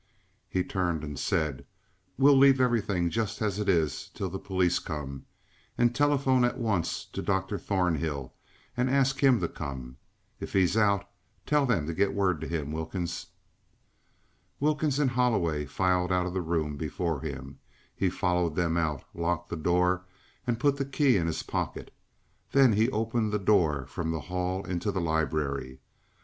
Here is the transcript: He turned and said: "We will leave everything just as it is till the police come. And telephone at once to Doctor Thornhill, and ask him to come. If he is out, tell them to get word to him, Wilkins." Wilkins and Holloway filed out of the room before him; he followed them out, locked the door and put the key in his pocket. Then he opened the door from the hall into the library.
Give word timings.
He 0.49 0.63
turned 0.63 1.03
and 1.03 1.19
said: 1.19 1.63
"We 2.17 2.23
will 2.31 2.35
leave 2.35 2.59
everything 2.59 3.11
just 3.11 3.39
as 3.39 3.59
it 3.59 3.69
is 3.69 4.09
till 4.15 4.29
the 4.31 4.39
police 4.39 4.79
come. 4.79 5.27
And 5.77 5.93
telephone 5.93 6.43
at 6.43 6.57
once 6.57 7.05
to 7.13 7.21
Doctor 7.21 7.59
Thornhill, 7.59 8.33
and 8.75 8.89
ask 8.89 9.19
him 9.19 9.39
to 9.41 9.47
come. 9.47 9.97
If 10.39 10.53
he 10.53 10.63
is 10.63 10.75
out, 10.75 11.07
tell 11.45 11.67
them 11.67 11.85
to 11.85 11.93
get 11.93 12.15
word 12.15 12.41
to 12.41 12.47
him, 12.47 12.71
Wilkins." 12.71 13.27
Wilkins 14.59 14.97
and 14.97 15.11
Holloway 15.11 15.67
filed 15.67 16.11
out 16.11 16.25
of 16.25 16.33
the 16.33 16.41
room 16.41 16.77
before 16.77 17.19
him; 17.21 17.59
he 17.95 18.09
followed 18.09 18.55
them 18.55 18.77
out, 18.77 19.03
locked 19.13 19.49
the 19.49 19.55
door 19.55 20.05
and 20.47 20.59
put 20.59 20.77
the 20.77 20.83
key 20.85 21.15
in 21.15 21.27
his 21.27 21.43
pocket. 21.43 21.93
Then 22.53 22.73
he 22.73 22.89
opened 22.89 23.31
the 23.31 23.37
door 23.37 23.85
from 23.85 24.09
the 24.09 24.21
hall 24.21 24.65
into 24.65 24.91
the 24.91 24.99
library. 24.99 25.79